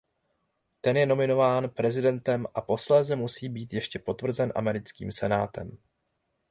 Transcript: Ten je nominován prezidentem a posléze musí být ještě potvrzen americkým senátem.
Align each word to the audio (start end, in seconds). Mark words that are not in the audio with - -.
Ten 0.81 0.97
je 0.97 1.05
nominován 1.05 1.69
prezidentem 1.69 2.45
a 2.55 2.61
posléze 2.61 3.15
musí 3.15 3.49
být 3.49 3.73
ještě 3.73 3.99
potvrzen 3.99 4.53
americkým 4.55 5.11
senátem. 5.11 5.77